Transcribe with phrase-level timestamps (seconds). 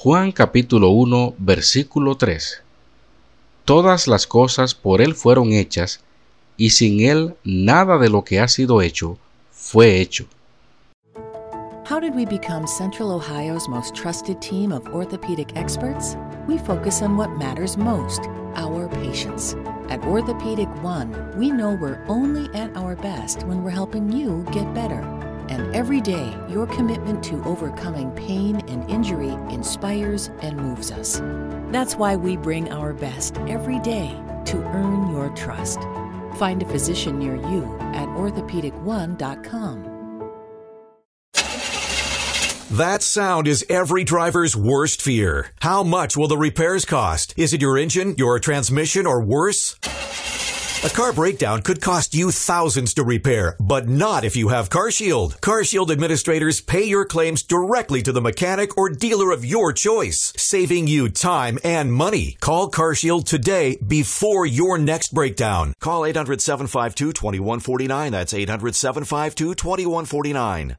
[0.00, 2.62] Juan capítulo 1 versículo 3
[3.64, 6.04] Todas las cosas por Él fueron hechas,
[6.56, 9.18] y sin Él nada de lo que ha sido hecho
[9.50, 10.26] fue hecho.
[11.90, 16.16] How did we become Central Ohio's most trusted team of orthopedic experts?
[16.46, 18.20] We focus on what matters most
[18.54, 19.56] our patients.
[19.90, 24.72] At Orthopedic One, we know we're only at our best when we're helping you get
[24.74, 25.02] better.
[25.48, 31.20] And every day, your commitment to overcoming pain and injury inspires and moves us.
[31.72, 34.08] That's why we bring our best every day
[34.46, 35.80] to earn your trust.
[36.36, 39.98] Find a physician near you at orthopedic1.com.
[42.70, 45.52] That sound is every driver's worst fear.
[45.60, 47.32] How much will the repairs cost?
[47.38, 49.76] Is it your engine, your transmission, or worse?
[50.84, 55.40] A car breakdown could cost you thousands to repair, but not if you have CarShield.
[55.40, 60.86] CarShield administrators pay your claims directly to the mechanic or dealer of your choice, saving
[60.86, 62.36] you time and money.
[62.40, 65.74] Call CarShield today before your next breakdown.
[65.80, 68.12] Call 800 752 2149.
[68.12, 70.76] That's 800 752 2149.